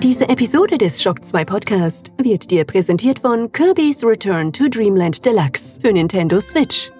[0.00, 5.80] Diese Episode des Shock 2 Podcast wird dir präsentiert von Kirby's Return to Dreamland Deluxe
[5.80, 6.92] für Nintendo Switch.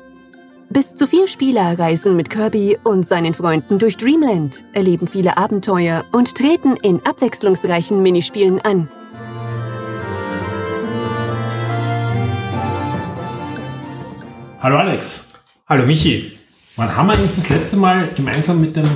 [0.70, 6.06] Bis zu vier Spieler reisen mit Kirby und seinen Freunden durch Dreamland, erleben viele Abenteuer
[6.12, 8.88] und treten in abwechslungsreichen Minispielen an.
[14.60, 15.34] Hallo Alex,
[15.68, 16.38] Hallo Michi.
[16.76, 18.88] wann haben wir eigentlich das letzte Mal gemeinsam mit dem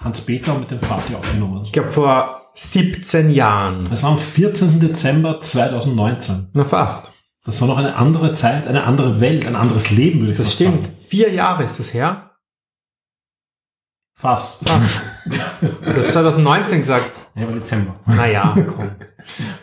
[0.00, 1.60] Hans-Peter und mit dem Vati aufgenommen?
[1.62, 3.88] Ich glaube vor 17 Jahren.
[3.90, 4.80] Das war am 14.
[4.80, 6.50] Dezember 2019.
[6.52, 7.12] Na fast.
[7.44, 10.46] Das war noch eine andere Zeit, eine andere Welt, ein anderes Leben, würde ich Das
[10.46, 10.86] fast stimmt.
[10.86, 10.96] sagen.
[11.00, 12.30] Vier Jahre ist das her.
[14.18, 14.64] Fast.
[15.60, 17.10] Du hast 2019 gesagt.
[17.34, 17.98] Ja, aber Dezember.
[18.06, 18.90] Naja, komm.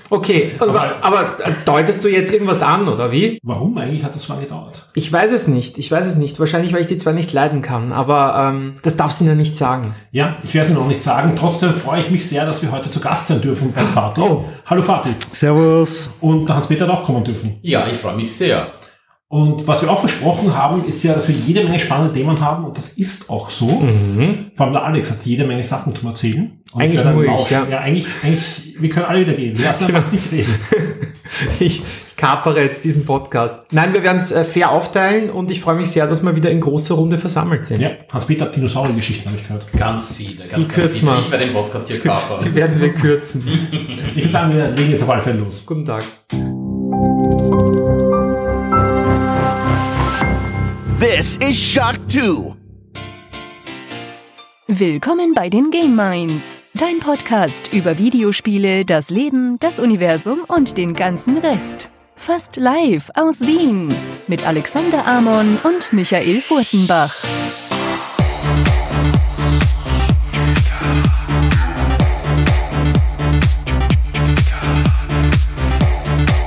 [0.10, 3.40] Okay, aber, aber deutest du jetzt irgendwas an, oder wie?
[3.44, 4.86] Warum eigentlich hat das so lange gedauert?
[4.94, 5.78] Ich weiß es nicht.
[5.78, 6.40] Ich weiß es nicht.
[6.40, 7.94] Wahrscheinlich, weil ich die zwei nicht leiden kann.
[7.94, 9.96] Aber ähm, das darfst du mir nicht sagen.
[10.12, 11.34] Ja, ich werde es Ihnen noch nicht sagen.
[11.38, 14.22] Trotzdem freue ich mich sehr, dass wir heute zu Gast sein dürfen bei Vati.
[14.22, 14.46] Oh.
[14.66, 15.16] Hallo Vati.
[15.32, 16.12] Servus.
[16.20, 17.60] Und der Hans-Peter hat auch kommen dürfen.
[17.62, 18.74] Ja, ich freue mich sehr.
[19.32, 22.66] Und was wir auch versprochen haben, ist ja, dass wir jede Menge spannende Themen haben
[22.66, 23.68] und das ist auch so.
[23.68, 24.52] Mhm.
[24.58, 26.61] Vor allem der Alex hat jede Menge Sachen zum Erzählen.
[26.74, 27.68] Und Eigentlich nur ich, ja.
[27.70, 29.58] Ja, eigentlich, eigentlich, wir können alle wieder gehen.
[29.58, 30.56] Wir lassen einfach nicht reden.
[31.60, 31.82] Ich
[32.18, 33.56] kapere jetzt diesen Podcast.
[33.72, 36.52] Nein, wir werden es äh, fair aufteilen und ich freue mich sehr, dass wir wieder
[36.52, 37.80] in großer Runde versammelt sind.
[37.82, 39.66] Ja, Hans-Peter hat Dinosaurier-Geschichten, habe ich gehört.
[39.78, 40.46] Ganz viele.
[40.46, 41.12] Ganz, Die ganz kürzen viele.
[41.14, 41.20] wir.
[41.22, 42.44] Ich werde den Podcast hier kapern.
[42.44, 43.44] Die werden wir kürzen.
[44.16, 45.64] Ich würde sagen, wir legen jetzt auf alle Fälle los.
[45.66, 46.04] Guten Tag.
[51.00, 52.56] This is Shock 2.
[54.68, 60.96] Willkommen bei den Game Minds, dein Podcast über Videospiele, das Leben, das Universum und den
[60.96, 61.92] ganzen Rest.
[62.16, 63.94] Fast live aus Wien
[64.26, 67.14] mit Alexander Amon und Michael Furtenbach.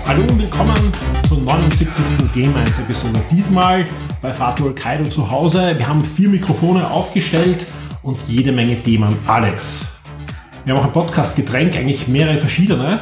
[0.04, 0.92] Hallo und willkommen
[1.28, 2.32] zur 79.
[2.34, 3.22] Game 1 Episode.
[3.30, 3.84] Diesmal
[4.20, 5.74] bei Fatul Kaido zu Hause.
[5.78, 7.68] Wir haben vier Mikrofone aufgestellt
[8.02, 9.16] und jede Menge Themen.
[9.28, 9.93] Alex.
[10.64, 13.00] Wir haben auch ein Podcast-Getränk, eigentlich mehrere verschiedene.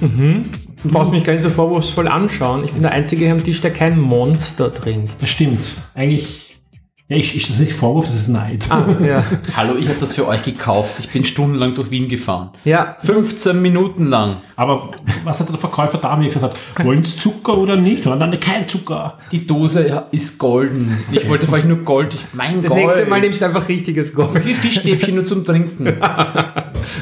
[0.00, 2.64] Du brauchst mich gar nicht so vorwurfsvoll anschauen.
[2.64, 5.12] Ich bin der Einzige hier am Tisch, der kein Monster trinkt.
[5.20, 5.60] Das stimmt.
[5.94, 6.60] Eigentlich,
[7.08, 8.66] ja, ich, ich das nicht Vorwurf, das ist Neid.
[8.68, 9.24] Ah, ja.
[9.56, 10.96] Hallo, ich habe das für euch gekauft.
[11.00, 12.50] Ich bin stundenlang durch Wien gefahren.
[12.64, 14.36] Ja, 15 Minuten lang.
[14.54, 14.90] Aber
[15.24, 16.84] was hat der Verkäufer da mir gesagt hat?
[16.84, 18.06] Wollen Sie Zucker oder nicht?
[18.06, 19.14] Und dann kein Zucker.
[19.32, 20.94] Die Dose ist golden.
[21.10, 22.12] Ich wollte für euch nur Gold.
[22.14, 22.84] Ich, mein das Gold.
[22.84, 24.46] nächste Mal nimmst du einfach richtiges Das ist Gold.
[24.46, 25.86] wie Fischstäbchen nur zum Trinken.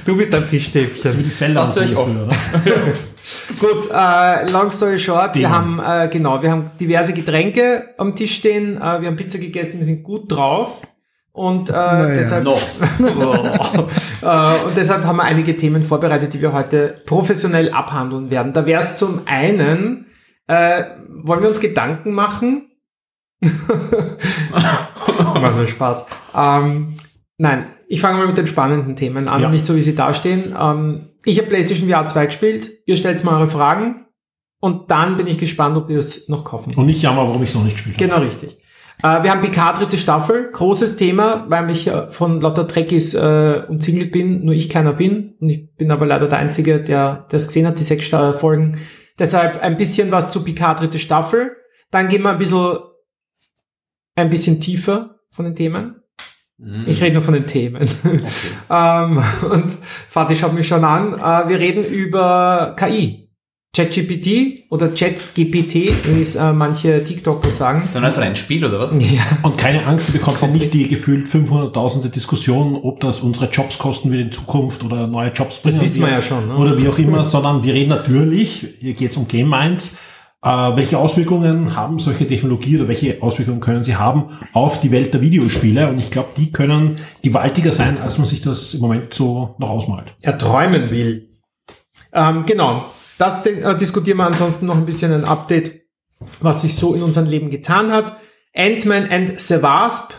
[0.05, 1.25] Du bist ein Das ist wie Fischstäbchen.
[1.25, 1.61] die Seller.
[1.63, 2.13] Das höre ich oft.
[3.59, 5.83] Gut, äh, long story short, wir Themen.
[5.83, 9.79] haben, äh, genau, wir haben diverse Getränke am Tisch stehen, äh, wir haben Pizza gegessen,
[9.79, 10.83] wir sind gut drauf.
[11.33, 12.59] Und, äh, deshalb, Noch.
[14.23, 18.55] äh, und deshalb haben wir einige Themen vorbereitet, die wir heute professionell abhandeln werden.
[18.55, 20.07] Da wäre es zum einen,
[20.47, 22.71] äh, wollen wir uns Gedanken machen?
[24.51, 26.07] Macht mir Spaß.
[26.35, 26.97] Ähm,
[27.37, 29.49] nein, ich fange mal mit den spannenden Themen an, Ja.
[29.49, 30.55] nicht so wie sie dastehen.
[30.59, 34.07] Ähm, ich habe PlayStation VR 2 gespielt, ihr stellt mal eure Fragen
[34.61, 37.51] und dann bin ich gespannt, ob ihr es noch kaufen Und nicht jammer, warum ich
[37.51, 38.09] es noch nicht gespielt habe.
[38.09, 38.59] Genau richtig.
[39.03, 43.63] Äh, wir haben Picard dritte Staffel, großes Thema, weil ich äh, von lauter Trekkies äh,
[43.69, 45.35] umzingelt bin, nur ich keiner bin.
[45.41, 48.79] Und ich bin aber leider der Einzige, der das gesehen hat, die sechs Folgen.
[49.19, 51.57] Deshalb ein bisschen was zu Picard dritte Staffel.
[51.91, 52.79] Dann gehen wir ein bisschen,
[54.15, 55.97] ein bisschen tiefer von den Themen.
[56.59, 56.85] Mhm.
[56.87, 57.83] Ich rede nur von den Themen.
[58.71, 59.77] ähm, und
[60.09, 61.15] Fatih schaut mich schon an.
[61.15, 63.27] Äh, wir reden über KI.
[63.77, 65.75] ChatGPT oder ChatGPT,
[66.05, 67.83] wie es äh, manche TikToker sagen.
[67.85, 68.99] Ist das ein Rennspiel oder was?
[68.99, 69.21] Ja.
[69.43, 73.77] Und keine Angst, ihr bekommt ja nicht die gefühlt 500.000 Diskussion, ob das unsere Jobs
[73.77, 75.77] kosten wird in Zukunft oder neue Jobs bringen.
[75.77, 76.49] Das wissen wir ja schon.
[76.49, 76.57] Ne?
[76.57, 79.99] Oder wie auch immer, sondern wir reden natürlich, hier geht es um Game Minds,
[80.47, 85.13] äh, welche Auswirkungen haben solche Technologie oder welche Auswirkungen können sie haben auf die Welt
[85.13, 85.89] der Videospiele?
[85.89, 89.71] Und ich glaube, die können gewaltiger sein, als man sich das im Moment so noch
[89.71, 90.15] ausmalt.
[90.21, 91.31] er träumen will.
[92.13, 92.85] Ähm, genau.
[93.19, 95.81] Das äh, diskutieren wir ansonsten noch ein bisschen ein Update,
[96.41, 98.17] was sich so in unserem Leben getan hat.
[98.55, 100.13] Ant-Man and the Wasp.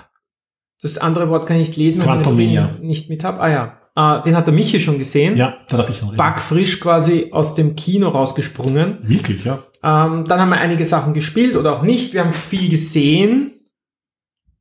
[0.81, 3.39] Das andere Wort kann ich nicht lesen, weil ich den nicht mit habe.
[3.39, 3.77] Ah ja.
[3.95, 5.37] Äh, den hat der Michi schon gesehen.
[5.37, 6.17] Ja, da darf ich noch reden.
[6.17, 8.99] Backfrisch quasi aus dem Kino rausgesprungen.
[9.03, 9.63] Wirklich, ja.
[9.87, 12.13] Ähm, dann haben wir einige Sachen gespielt oder auch nicht.
[12.13, 13.53] Wir haben viel gesehen.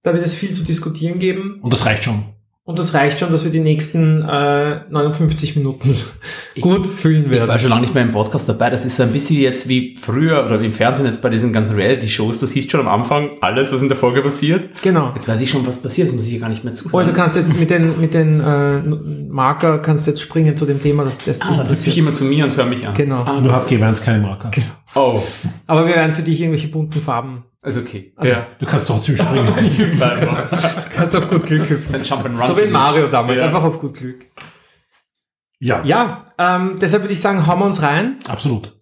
[0.02, 1.58] Da wird es viel zu diskutieren geben.
[1.62, 2.35] Und das reicht schon.
[2.68, 5.94] Und das reicht schon, dass wir die nächsten äh, 59 Minuten
[6.60, 7.46] gut füllen Ich werden.
[7.46, 8.70] war schon lange nicht mehr im Podcast dabei.
[8.70, 11.52] Das ist so ein bisschen jetzt wie früher oder wie im Fernsehen jetzt bei diesen
[11.52, 12.40] ganzen Reality-Shows.
[12.40, 14.82] Du siehst schon am Anfang alles, was in der Folge passiert.
[14.82, 15.12] Genau.
[15.14, 16.08] Jetzt weiß ich schon, was passiert.
[16.08, 17.06] Jetzt muss ich hier gar nicht mehr Oh, zuhören.
[17.06, 18.80] du kannst jetzt mit den, mit den äh,
[19.30, 21.98] Marker kannst jetzt springen zu dem Thema, das, das dich ah, dann hüpfe ich interessiert.
[21.98, 22.94] immer zu mir und höre mich an.
[22.94, 23.22] Genau.
[23.22, 24.50] Ah, Nur hat G1 keine Marker.
[24.96, 25.22] Oh,
[25.68, 27.44] Aber wir werden für dich irgendwelche bunten Farben.
[27.66, 28.12] Ist okay.
[28.16, 28.46] Also- ja.
[28.58, 30.00] Du kannst trotzdem springen.
[30.94, 32.04] Kannst auf gut Glück hüpfen.
[32.04, 33.46] So wie Mario damals, Ja.
[33.46, 34.26] einfach auf gut Glück.
[35.58, 38.18] ja, Ja, ähm, deshalb würde ich sagen, hauen wir uns rein.
[38.28, 38.75] absolut.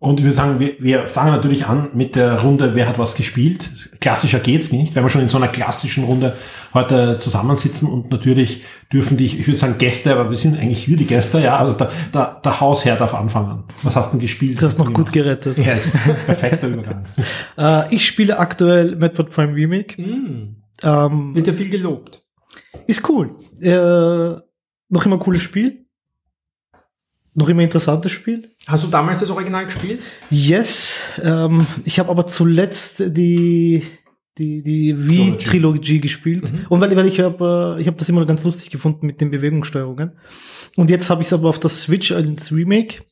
[0.00, 3.16] Und ich würde sagen, wir, wir fangen natürlich an mit der Runde, wer hat was
[3.16, 3.98] gespielt.
[4.00, 6.36] Klassischer geht's nicht, wenn wir schon in so einer klassischen Runde
[6.72, 8.62] heute zusammensitzen und natürlich
[8.92, 11.72] dürfen die, ich würde sagen Gäste, aber wir sind eigentlich wir die Gäste, ja, also
[11.76, 13.64] der, der, der Hausherr darf anfangen.
[13.82, 14.62] Was hast du denn gespielt?
[14.62, 15.58] Du hast noch gut gerettet.
[15.58, 15.96] Ist
[16.26, 17.04] perfekter Übergang.
[17.58, 19.96] Äh, ich spiele aktuell Metroid Prime Remake.
[19.96, 22.22] Hm, Ähm, wird ja viel gelobt.
[22.86, 23.34] ist cool.
[23.60, 24.40] Äh,
[24.90, 25.87] noch immer ein cooles Spiel.
[27.38, 28.48] Noch immer interessantes Spiel.
[28.66, 30.00] Hast du damals das Original gespielt?
[30.30, 31.00] Yes.
[31.22, 33.82] Ähm, ich habe aber zuletzt die
[34.38, 36.52] die die Wii-Trilogie gespielt.
[36.52, 36.66] Mhm.
[36.68, 39.30] Und weil, weil ich habe äh, ich habe das immer ganz lustig gefunden mit den
[39.30, 40.12] Bewegungssteuerungen.
[40.76, 43.02] Und jetzt habe ich es aber auf der Switch als Remake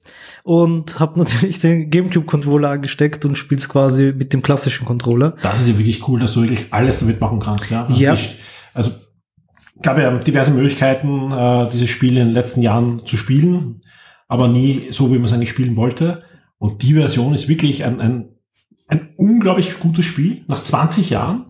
[0.44, 5.36] und habe natürlich den GameCube-Controller angesteckt und spiele es quasi mit dem klassischen Controller.
[5.42, 7.70] Das ist ja wirklich cool, dass du wirklich alles damit machen kannst.
[7.70, 7.86] Ja.
[7.86, 8.14] Also, Ja.
[8.14, 8.20] die-
[8.74, 8.90] also
[9.82, 13.82] gab ja diverse Möglichkeiten, äh, dieses Spiel in den letzten Jahren zu spielen,
[14.28, 16.22] aber nie so, wie man es eigentlich spielen wollte.
[16.58, 18.28] Und die Version ist wirklich ein, ein,
[18.88, 21.46] ein unglaublich gutes Spiel nach 20 Jahren.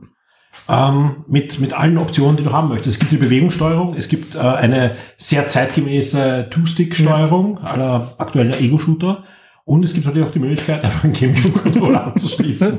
[0.69, 2.97] Ähm, mit, mit allen Optionen, die du haben möchtest.
[2.97, 9.23] Es gibt die Bewegungssteuerung, es gibt äh, eine sehr zeitgemäße Two-Stick-Steuerung aller aktuellen Ego-Shooter
[9.69, 12.79] und es gibt natürlich auch die Möglichkeit, einfach einen GameCube-Controller anzuschließen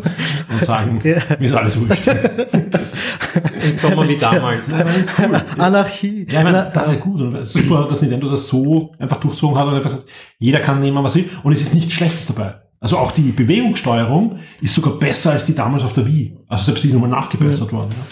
[0.49, 1.17] und sagen, Ja.
[1.37, 2.07] mir ist alles wurscht.
[2.07, 4.67] Im Sommer wie damals.
[4.69, 5.41] Nein, das ist cool.
[5.57, 6.25] Anarchie.
[6.29, 7.19] Ja, ich meine, das ist ja gut.
[7.21, 10.07] Und es ist super, dass Nintendo das so einfach durchzogen hat und einfach gesagt,
[10.39, 11.29] jeder kann nehmen, was er will.
[11.43, 12.55] Und es ist nichts Schlechtes dabei.
[12.79, 16.37] Also auch die Bewegungssteuerung ist sogar besser als die damals auf der Wii.
[16.47, 17.89] Also selbst die ist nochmal nachgebessert worden.
[17.91, 18.05] Ja.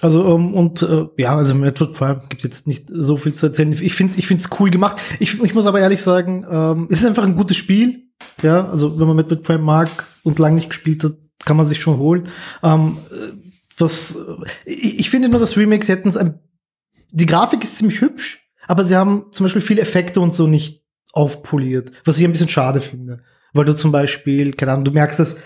[0.00, 3.72] Also ähm, und äh, ja, also Metroid Prime gibt jetzt nicht so viel zu erzählen.
[3.80, 4.96] Ich finde, ich finde es cool gemacht.
[5.20, 8.02] Ich, ich muss aber ehrlich sagen, ähm, es ist einfach ein gutes Spiel.
[8.42, 9.88] Ja, also wenn man Metroid Prime mag
[10.22, 11.12] und lange nicht gespielt hat,
[11.44, 12.28] kann man sich schon holen.
[12.62, 13.32] Ähm, äh,
[13.78, 16.18] was äh, ich, ich finde nur, das Remake, sie hätten es
[17.10, 20.84] die Grafik ist ziemlich hübsch, aber sie haben zum Beispiel viele Effekte und so nicht
[21.12, 23.22] aufpoliert, was ich ein bisschen schade finde.
[23.52, 25.36] Weil du zum Beispiel, keine Ahnung, du merkst es,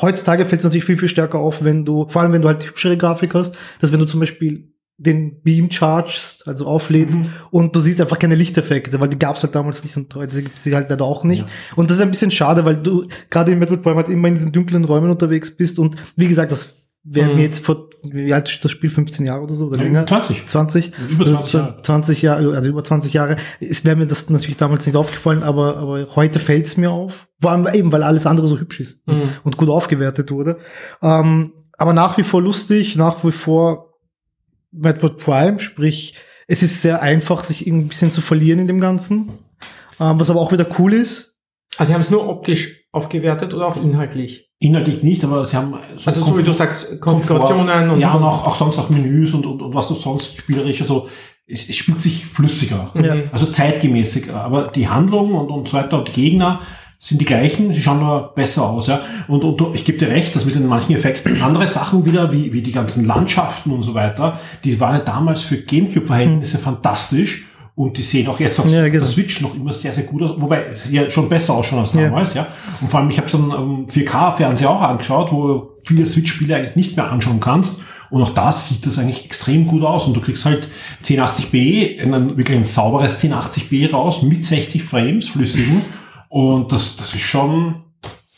[0.00, 2.66] heutzutage fällt es natürlich viel, viel stärker auf, wenn du, vor allem wenn du halt
[2.66, 4.69] hübschere Grafik hast, dass wenn du zum Beispiel
[5.02, 7.26] den Beam chargest, also auflädst Mhm.
[7.50, 10.42] und du siehst einfach keine Lichteffekte, weil die gab es halt damals nicht und heute
[10.42, 11.46] gibt es sie halt leider auch nicht.
[11.74, 14.34] Und das ist ein bisschen schade, weil du gerade in Metroid Prime halt immer in
[14.34, 17.36] diesen dunklen Räumen unterwegs bist und wie gesagt, das wäre Mhm.
[17.36, 20.06] mir jetzt vor, wie alt ist das Spiel, 15 Jahre oder so oder länger?
[20.06, 20.44] 20.
[20.44, 20.92] 20?
[21.10, 21.76] Über 20 Also Jahre.
[21.82, 23.36] 20 Jahre, also über 20 Jahre.
[23.58, 27.26] Es wäre mir das natürlich damals nicht aufgefallen, aber, aber heute fällt es mir auf.
[27.40, 29.22] Vor allem eben, weil alles andere so hübsch ist Mhm.
[29.44, 30.58] und gut aufgewertet wurde.
[31.00, 33.89] Ähm, aber nach wie vor lustig, nach wie vor
[34.72, 36.14] Metroid Prime, sprich,
[36.46, 39.30] es ist sehr einfach, sich irgendwie ein bisschen zu verlieren in dem Ganzen.
[39.98, 41.40] Ähm, was aber auch wieder cool ist.
[41.76, 44.50] Also sie haben es nur optisch aufgewertet oder auch inhaltlich?
[44.58, 45.74] Inhaltlich nicht, aber sie haben
[46.04, 49.46] Also so wie du sagst, Konfigurationen und ja, und auch, auch sonst auch Menüs und,
[49.46, 51.08] und, und was du sonst spielerisch, also
[51.46, 52.90] es, es spielt sich flüssiger.
[53.00, 53.14] Ja.
[53.32, 54.34] Also zeitgemäßiger.
[54.34, 56.60] Aber die Handlung und, und so weiter und die Gegner
[57.02, 59.00] sind die gleichen, sie schauen nur besser aus, ja.
[59.26, 62.52] Und, und ich gebe dir recht, dass mit den manchen Effekten andere Sachen wieder, wie,
[62.52, 67.46] wie die ganzen Landschaften und so weiter, die waren ja damals für Gamecube-Verhältnisse fantastisch.
[67.76, 68.98] Und die sehen auch jetzt auf Ja, genau.
[68.98, 70.32] der Switch noch immer sehr, sehr gut aus.
[70.36, 72.02] Wobei es ja schon besser ausschauen als Ja.
[72.02, 72.46] damals, ja.
[72.82, 76.54] Und vor allem, ich habe so einen ähm, 4K-Fernseher auch angeschaut, wo du viele Switch-Spiele
[76.56, 77.80] eigentlich nicht mehr anschauen kannst.
[78.10, 80.06] Und auch da sieht das eigentlich extrem gut aus.
[80.06, 80.68] Und du kriegst halt
[81.06, 85.80] 1080p, in ein, wirklich ein sauberes 1080p raus mit 60 Frames flüssigen.
[86.30, 87.82] Und das, das ist schon,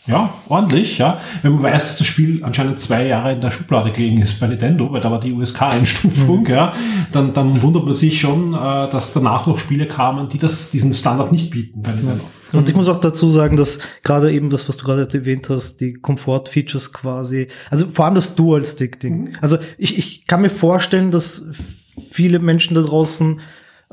[0.07, 1.21] ja, ordentlich, ja.
[1.43, 4.47] Wenn man weiß, dass das Spiel anscheinend zwei Jahre in der Schublade gelegen ist bei
[4.47, 6.73] Nintendo, weil da war die USK-Einstufung, ja,
[7.13, 10.95] dann, dann wundert man sich schon, äh, dass danach noch Spiele kamen, die das, diesen
[10.95, 12.25] Standard nicht bieten bei Nintendo.
[12.55, 15.83] Und ich muss auch dazu sagen, dass gerade eben das, was du gerade erwähnt hast,
[15.83, 19.37] die Komfort-Features quasi, also vor allem das Dual-Stick-Ding.
[19.43, 21.45] Also ich, ich kann mir vorstellen, dass
[22.11, 23.41] viele Menschen da draußen,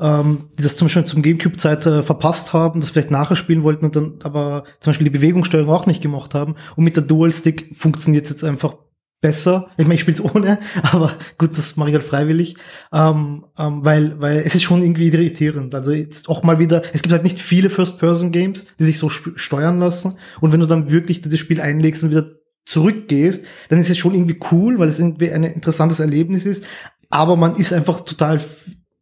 [0.00, 3.84] ähm, die das zum Beispiel zum Gamecube-Zeit äh, verpasst haben, das vielleicht nachher spielen wollten
[3.84, 6.56] und dann aber zum Beispiel die Bewegungssteuerung auch nicht gemacht haben.
[6.76, 8.74] Und mit der Dual-Stick funktioniert es jetzt einfach
[9.20, 9.68] besser.
[9.76, 12.56] Ich meine, ich spiele es ohne, aber gut, das mache ich halt freiwillig.
[12.92, 15.74] Ähm, ähm, weil, weil es ist schon irgendwie irritierend.
[15.74, 19.78] Also jetzt auch mal wieder, es gibt halt nicht viele First-Person-Games, die sich so steuern
[19.78, 20.16] lassen.
[20.40, 22.30] Und wenn du dann wirklich dieses Spiel einlegst und wieder
[22.64, 26.64] zurückgehst, dann ist es schon irgendwie cool, weil es irgendwie ein interessantes Erlebnis ist.
[27.10, 28.40] aber man ist einfach total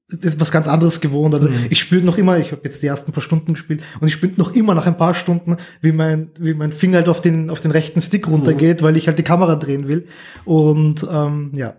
[0.08, 1.34] ist was ganz anderes gewohnt.
[1.34, 1.66] Also Mhm.
[1.70, 4.32] ich spüre noch immer, ich habe jetzt die ersten paar Stunden gespielt und ich spüre
[4.36, 7.60] noch immer nach ein paar Stunden, wie mein, wie mein Finger halt auf den, auf
[7.60, 10.06] den rechten Stick runtergeht, weil ich halt die Kamera drehen will.
[10.44, 11.74] Und ähm, ja,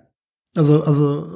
[0.55, 1.27] also, also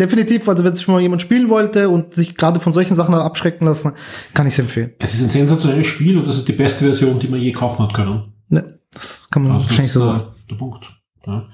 [0.00, 3.14] definitiv, also wenn es schon mal jemand spielen wollte und sich gerade von solchen Sachen
[3.14, 3.92] abschrecken lassen,
[4.34, 4.92] kann ich es empfehlen.
[4.98, 7.84] Es ist ein sensationelles Spiel und das ist die beste Version, die man je kaufen
[7.86, 8.32] hat können.
[8.48, 10.24] Ne, das kann man Das wahrscheinlich ist so sagen.
[10.50, 10.84] der Punkt.
[11.26, 11.46] Ja.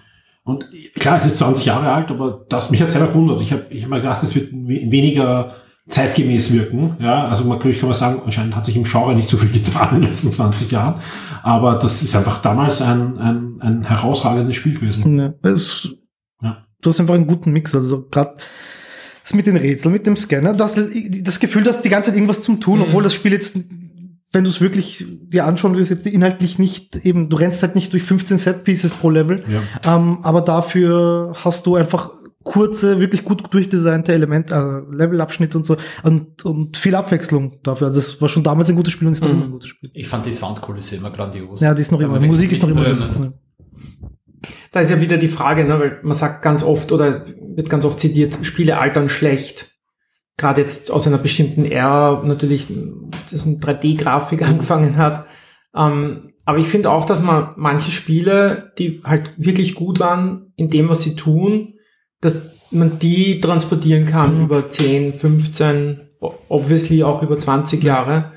[0.48, 0.66] Und
[0.98, 3.40] klar, es ist 20 Jahre alt, aber das mich hat selber gewundert.
[3.40, 5.52] Ich habe ich hab mir gedacht, es wird we- weniger
[5.88, 6.96] zeitgemäß wirken.
[7.00, 9.50] Ja, also man, natürlich kann man sagen, anscheinend hat sich im Genre nicht so viel
[9.50, 11.00] getan in den letzten 20 Jahren.
[11.42, 15.14] Aber das ist einfach damals ein, ein, ein herausragendes Spiel gewesen.
[15.16, 15.88] Ne, es,
[16.42, 16.66] Ja.
[16.82, 18.34] Du hast einfach einen guten Mix, also gerade
[19.22, 20.74] das mit den Rätseln, mit dem Scanner, das,
[21.22, 22.84] das Gefühl, dass die ganze Zeit irgendwas zum tun, Mhm.
[22.86, 23.56] obwohl das Spiel jetzt,
[24.32, 27.92] wenn du es wirklich dir anschauen willst, jetzt inhaltlich nicht eben, du rennst halt nicht
[27.92, 29.96] durch 15 Set-Pieces pro Level, Ja.
[29.96, 32.10] ähm, aber dafür hast du einfach
[32.44, 37.88] kurze, wirklich gut durchdesignte Elemente, äh, Levelabschnitte und so und, und viel Abwechslung dafür.
[37.88, 39.34] Also es war schon damals ein gutes Spiel und ist noch Mhm.
[39.36, 39.90] immer ein gutes Spiel.
[39.92, 41.60] Ich fand die Soundkulisse immer grandios.
[41.60, 43.34] Ja, die ist noch immer, die Musik ist noch immer sensationell.
[44.72, 47.24] Da ist ja wieder die Frage, ne, weil man sagt ganz oft oder
[47.56, 49.72] wird ganz oft zitiert, Spiele altern schlecht.
[50.36, 52.68] Gerade jetzt aus einer bestimmten Ära natürlich,
[53.30, 55.26] das mit 3D-Grafik angefangen hat.
[55.74, 60.70] Ähm, aber ich finde auch, dass man manche Spiele, die halt wirklich gut waren in
[60.70, 61.74] dem, was sie tun,
[62.20, 64.44] dass man die transportieren kann Mhm.
[64.44, 68.32] über 10, 15, o- obviously auch über 20 Jahre.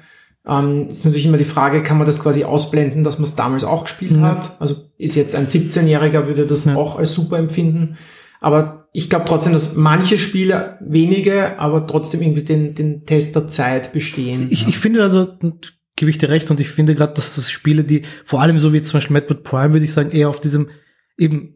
[0.48, 3.64] Ähm, ist natürlich immer die Frage, kann man das quasi ausblenden, dass man es damals
[3.64, 4.22] auch gespielt Ja.
[4.24, 4.56] hat?
[4.60, 6.76] Also ist jetzt ein 17-Jähriger, würde das Ja.
[6.76, 7.98] auch als super empfinden.
[8.40, 13.48] Aber ich glaube trotzdem, dass manche Spiele, wenige, aber trotzdem irgendwie den, den Test der
[13.48, 14.48] Zeit bestehen.
[14.50, 15.28] Ich, ich finde also,
[15.96, 18.74] gebe ich dir recht, und ich finde gerade, dass das Spiele, die vor allem so
[18.74, 20.70] wie zum Beispiel Metroid Prime, würde ich sagen, eher auf diesem
[21.18, 21.56] eben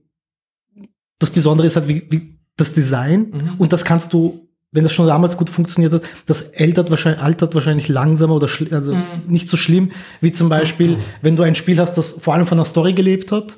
[1.19, 3.53] das Besondere ist halt wie, wie das Design Mhm.
[3.57, 7.55] und das kannst du, wenn das schon damals gut funktioniert hat, das altert wahrscheinlich, altert
[7.55, 9.03] wahrscheinlich langsamer oder also Mhm.
[9.27, 12.57] nicht so schlimm, wie zum Beispiel, wenn du ein Spiel hast, das vor allem von
[12.57, 13.57] der Story gelebt hat.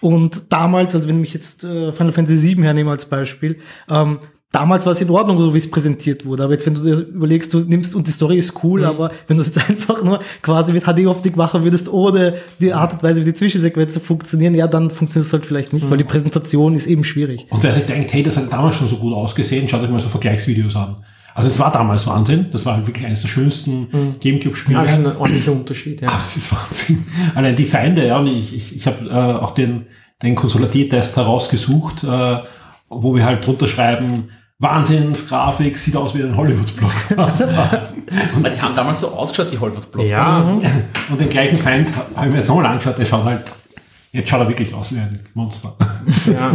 [0.00, 3.58] Und damals, also wenn ich jetzt äh, Final Fantasy VII hernehme als Beispiel,
[3.90, 4.18] ähm,
[4.52, 6.44] damals war es in Ordnung, so wie es präsentiert wurde.
[6.44, 8.86] Aber jetzt, wenn du dir überlegst, du nimmst und die Story ist cool, Mhm.
[8.86, 12.92] aber wenn du es jetzt einfach nur quasi mit HD-Optik machen würdest, ohne die Art
[12.94, 16.04] und Weise, wie die Zwischensequenzen funktionieren, ja, dann funktioniert es halt vielleicht nicht, weil die
[16.04, 17.46] Präsentation ist eben schwierig.
[17.50, 20.00] Und wer sich denkt, hey, das hat damals schon so gut ausgesehen, schaut euch mal
[20.00, 20.96] so Vergleichsvideos an.
[21.36, 22.46] Also es war damals Wahnsinn.
[22.50, 24.78] Das war halt wirklich eines der schönsten Gamecube-Spiele.
[24.78, 26.08] ja, schon ein ordentlicher Unterschied, ja.
[26.16, 27.04] Das ist Wahnsinn.
[27.34, 29.84] Allein die Feinde, ja, und ich, ich, ich habe äh, auch den,
[30.22, 32.38] den Konsolidiertest herausgesucht, äh,
[32.88, 37.90] wo wir halt drunter schreiben, Wahnsinnsgrafik, sieht aus wie ein Hollywood-Blockbuster.
[38.36, 40.06] Aber die haben damals so ausgeschaut, die Hollywood-Block.
[40.06, 40.40] Ja,
[41.10, 43.42] und den gleichen Feind habe ich mir jetzt nochmal angeschaut, der schaut halt,
[44.12, 45.76] jetzt schaut er wirklich aus wie ein Monster.
[46.32, 46.54] ja.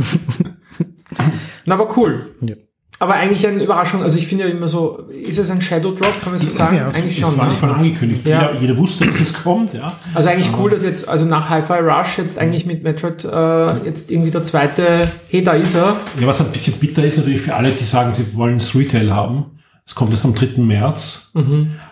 [1.65, 2.35] Na, aber cool.
[2.41, 2.55] Ja.
[3.01, 4.03] Aber eigentlich eine Überraschung.
[4.03, 6.77] Also ich finde ja immer so, ist es ein Shadow Drop, kann man so sagen?
[6.77, 7.38] Ja, eigentlich Das schon.
[7.39, 7.51] war Ne?
[7.51, 8.27] nicht voll angekündigt.
[8.27, 8.50] Ja.
[8.51, 9.93] Jeder, jeder wusste, dass es kommt, ja.
[10.13, 14.12] Also eigentlich cool, dass jetzt, also nach Hi-Fi Rush jetzt eigentlich mit Metroid äh, jetzt
[14.12, 15.96] irgendwie der zweite, hey, da ist er.
[16.20, 19.12] Ja, was ein bisschen bitter ist natürlich für alle, die sagen, sie wollen es Retail
[19.12, 19.46] haben.
[19.91, 20.62] Es kommt erst am 3.
[20.62, 21.31] März.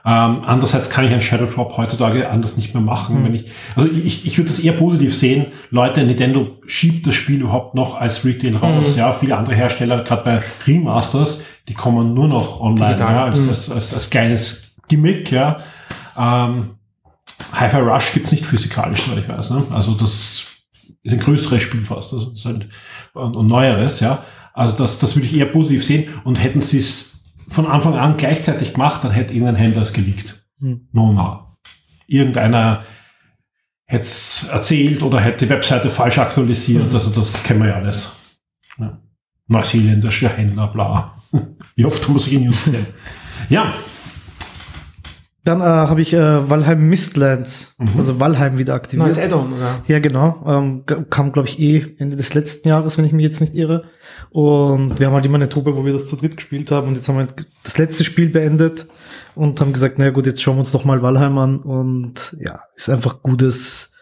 [0.05, 3.25] Ähm, andererseits kann ich einen Shadow Drop heutzutage anders nicht mehr machen.
[3.25, 5.47] Wenn ich, also ich, ich würde das eher positiv sehen.
[5.69, 8.95] Leute, Nintendo schiebt das Spiel überhaupt noch als Retail raus.
[8.95, 13.13] Ja, viele andere Hersteller, gerade bei Remasters, die kommen nur noch online, Digital.
[13.15, 15.57] ja, als, als, als, als kleines Gimmick, ja.
[16.17, 16.69] Ähm,
[17.51, 19.49] Hi-Fi Rush gibt's nicht physikalisch, soweit ich weiß.
[19.49, 19.63] Ne?
[19.71, 20.45] Also das
[21.03, 22.13] ist ein größeres Spiel fast.
[22.13, 22.69] Also halt,
[23.13, 24.23] und, und neueres, ja.
[24.53, 26.07] Also das, das würde ich eher positiv sehen.
[26.23, 27.08] Und hätten sie es
[27.49, 30.45] von Anfang an gleichzeitig gemacht, dann hätte irgendein Händler es geleakt.
[30.59, 30.87] Hm.
[30.91, 31.47] No, no.
[32.07, 32.83] Irgendeiner
[33.85, 36.93] hätte es erzählt oder hätte die Webseite falsch aktualisiert.
[36.93, 38.15] Also das kennen wir ja alles.
[38.77, 38.99] Ja.
[39.47, 41.13] Neuseeländischer Händler, bla.
[41.75, 42.85] Wie oft haben wir solche News gesehen?
[43.49, 43.73] Ja,
[45.45, 49.05] Dann äh, habe ich äh, Valheim Mistlands, also Valheim wieder aktiviert.
[49.05, 49.81] Neues Add-on, oder?
[49.87, 50.43] Ja, genau.
[50.45, 53.85] Ähm, kam, glaube ich, eh Ende des letzten Jahres, wenn ich mich jetzt nicht irre.
[54.31, 56.89] Und wir haben halt immer eine Truppe, wo wir das zu dritt gespielt haben.
[56.89, 57.27] Und jetzt haben wir
[57.63, 58.87] das letzte Spiel beendet
[59.33, 61.59] und haben gesagt, naja gut, jetzt schauen wir uns doch mal Valheim an.
[61.59, 63.93] Und ja, ist einfach gutes,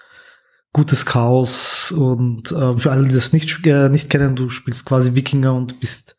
[0.74, 1.91] gutes Chaos.
[1.91, 5.79] Und ähm, für alle, die das nicht, äh, nicht kennen, du spielst quasi Wikinger und
[5.79, 6.17] bist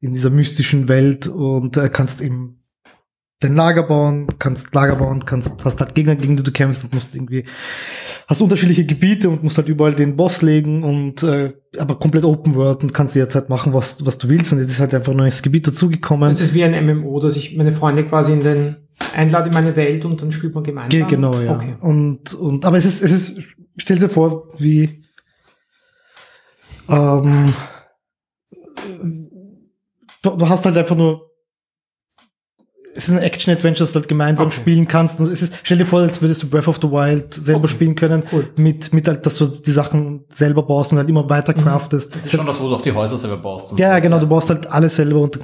[0.00, 2.57] in dieser mystischen Welt und äh, kannst eben
[3.40, 6.94] dein Lager bauen, kannst Lager bauen, kannst, hast halt Gegner, gegen die du kämpfst und
[6.94, 7.44] musst irgendwie,
[8.26, 12.56] hast unterschiedliche Gebiete und musst halt überall den Boss legen und, äh, aber komplett Open
[12.56, 15.18] World und kannst jederzeit machen, was, was du willst und jetzt ist halt einfach ein
[15.18, 16.28] neues Gebiet dazugekommen.
[16.30, 18.76] Das ist wie ein MMO, dass ich meine Freunde quasi in den
[19.14, 20.90] einlade in meine Welt und dann spielt man gemeinsam.
[20.90, 21.54] Ge genau, ja.
[21.54, 21.76] Okay.
[21.80, 25.04] Und, und, aber es ist, es ist, stell dir vor, wie,
[26.88, 27.44] ähm,
[30.22, 31.27] du, du hast halt einfach nur
[32.98, 34.56] es ist ein Action-Adventure, das du halt gemeinsam Okay.
[34.56, 35.20] spielen kannst.
[35.20, 37.68] Und es ist, stell dir vor, als würdest du Breath of the Wild selber Okay.
[37.68, 38.48] spielen können, Cool.
[38.56, 41.60] mit, mit halt, dass du die Sachen selber baust und halt immer weiter Mhm.
[41.62, 42.14] craftest.
[42.14, 43.70] Das ist schon das, wo du auch die Häuser selber baust.
[43.72, 44.00] und Ja, so.
[44.02, 45.38] genau, du baust halt alles selber und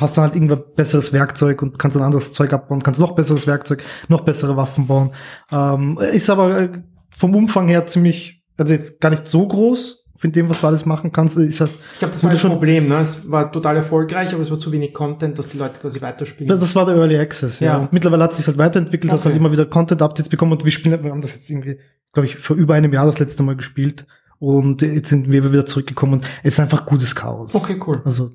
[0.00, 3.46] hast dann halt irgendwann besseres Werkzeug und kannst ein anderes Zeug abbauen, kannst noch besseres
[3.46, 5.10] Werkzeug, noch bessere Waffen bauen.
[5.52, 6.68] Ähm, ist aber äh,
[7.16, 10.84] vom Umfang her ziemlich, also jetzt gar nicht so groß, von dem, was du alles
[10.84, 11.38] machen kannst.
[11.38, 12.86] Ist halt, Ich glaube, das war das Problem.
[12.86, 12.98] Ne?
[13.00, 16.46] Es war total erfolgreich, aber es war zu wenig Content, dass die Leute quasi weiterspielen.
[16.46, 17.72] das, das war der Early Access, ja.
[17.72, 17.76] Ja.
[17.78, 19.24] Und mittlerweile hat es sich halt weiterentwickelt, Okay.
[19.24, 21.78] halt immer wieder Content-Updates bekommen und wir spielen, wir haben das jetzt irgendwie,
[22.12, 24.06] glaube ich, vor über einem Jahr das letzte Mal gespielt.
[24.38, 27.54] Und jetzt sind wir wieder zurückgekommen und es ist einfach gutes Chaos.
[27.54, 28.00] okay, cool.
[28.04, 28.30] Also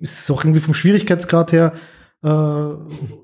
[0.00, 1.72] es ist auch irgendwie vom Schwierigkeitsgrad her
[2.22, 2.26] äh,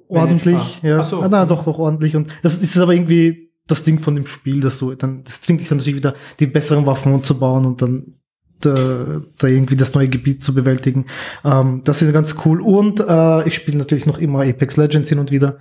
[0.08, 0.80] ordentlich.
[0.82, 0.98] Ja.
[1.00, 1.20] Ach so.
[1.22, 2.16] Ah, na, doch, doch ordentlich.
[2.16, 5.60] Und das ist aber irgendwie das Ding von dem Spiel, dass du dann, das zwingt
[5.60, 8.14] dich dann natürlich wieder, die besseren Waffen umzubauen und dann
[8.60, 11.06] da, da irgendwie das neue Gebiet zu bewältigen.
[11.44, 12.60] Ähm, das ist ganz cool.
[12.60, 15.58] Und äh, ich spiele natürlich noch immer Apex Legends hin und wieder.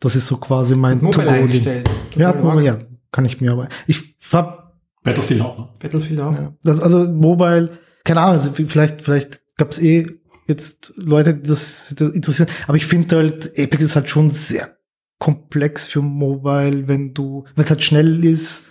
[0.00, 1.84] Das ist so quasi mein Mobile To-Go-Ding.
[2.16, 2.78] Ja, Mobile, ja,
[3.12, 3.68] kann ich mir aber.
[3.86, 5.58] Ich hab Battlefield auch.
[5.58, 5.68] Ne?
[5.78, 6.32] Battlefield auch.
[6.32, 6.52] ja.
[6.64, 10.06] Das, also Mobile, keine Ahnung, also vielleicht, vielleicht gab's eh
[10.46, 14.76] jetzt Leute, die das interessieren, aber ich finde halt, Apex ist halt schon sehr
[15.24, 18.66] komplex für Mobile, wenn du, wenn es halt schnell ist.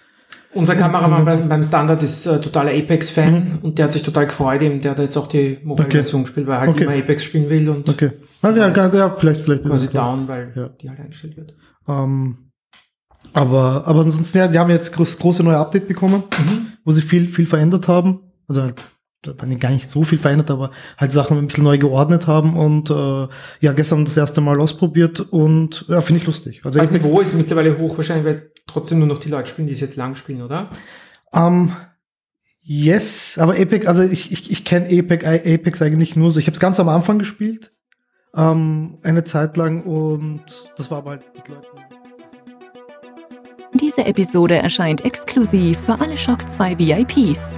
[0.53, 4.61] Unser Kameramann beim, beim Standard ist äh, totaler Apex-Fan und der hat sich total gefreut,
[4.61, 6.83] eben, der hat jetzt auch die Mobile-Version gespielt, weil er halt Okay.
[6.83, 8.11] immer Apex spielen will und Okay.
[8.43, 10.05] Okay, ja, ja, ja, vielleicht, vielleicht quasi ist das.
[10.07, 10.69] down, weil Ja.
[10.79, 11.55] die halt eingestellt wird.
[11.87, 12.37] Ähm,
[13.33, 16.21] aber, aber ansonsten, ja, die haben jetzt das große neue Update bekommen,
[16.85, 18.19] wo sie viel, viel verändert haben.
[18.47, 18.75] Also halt,
[19.23, 22.89] dann gar nicht so viel verändert, aber halt Sachen ein bisschen neu geordnet haben und
[22.89, 23.27] äh,
[23.61, 26.61] ja, gestern das erste Mal ausprobiert und ja, finde ich lustig.
[26.63, 29.73] Also Das Niveau ist mittlerweile hoch, wahrscheinlich, weil trotzdem nur noch die Leute spielen, die
[29.73, 30.69] es jetzt lang spielen, oder?
[31.33, 31.73] Ähm,
[32.61, 36.39] yes, aber Apex, also ich, ich, ich kenne Apex, Apex eigentlich nur so.
[36.39, 37.71] Ich habe es ganz am Anfang gespielt,
[38.35, 40.43] ähm, eine Zeit lang und
[40.75, 41.67] das war aber halt mit Leuten.
[43.79, 47.57] Diese Episode erscheint exklusiv für alle Shock 2 VIPs.